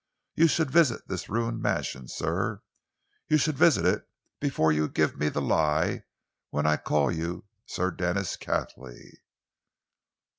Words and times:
You 0.33 0.47
should 0.47 0.71
visit 0.71 1.07
this 1.07 1.29
ruined 1.29 1.61
mansion, 1.61 2.07
sir. 2.07 2.63
You 3.27 3.37
should 3.37 3.55
visit 3.55 3.85
it 3.85 4.09
before 4.39 4.71
you 4.71 4.89
give 4.89 5.15
me 5.15 5.29
the 5.29 5.43
lie 5.43 6.05
when 6.49 6.65
I 6.65 6.77
call 6.77 7.11
you 7.11 7.45
Sir 7.67 7.91
Denis 7.91 8.35
Cathley." 8.35 9.17